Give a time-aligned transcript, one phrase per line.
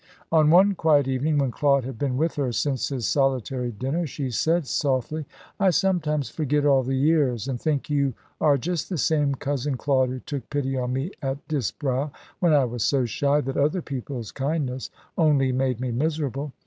[0.31, 4.31] On one quiet evening, when Claude had been with her since his solitary dinner, she
[4.31, 5.25] said softly:
[5.59, 10.09] "I sometimes forget all the years, and think you are just the same Cousin Claude
[10.09, 12.09] who took pity on me at Disbrowe,
[12.39, 16.51] when I was so shy that other people's kindness only made me miserable.